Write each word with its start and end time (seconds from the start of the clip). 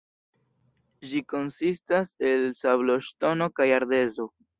Ĝi 1.09 1.19
konsistas 1.33 2.13
el 2.29 2.47
sabloŝtono 2.61 3.49
kaj 3.61 3.69
ardezo. 3.77 4.27